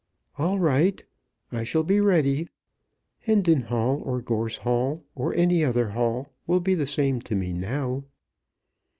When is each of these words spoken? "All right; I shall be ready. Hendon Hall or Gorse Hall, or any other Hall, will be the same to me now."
"All 0.39 0.57
right; 0.57 0.99
I 1.51 1.63
shall 1.63 1.83
be 1.83 2.01
ready. 2.01 2.47
Hendon 3.19 3.61
Hall 3.61 4.01
or 4.03 4.19
Gorse 4.19 4.57
Hall, 4.57 5.03
or 5.13 5.31
any 5.35 5.63
other 5.63 5.89
Hall, 5.89 6.27
will 6.47 6.59
be 6.59 6.73
the 6.73 6.87
same 6.87 7.21
to 7.21 7.35
me 7.35 7.53
now." 7.53 8.05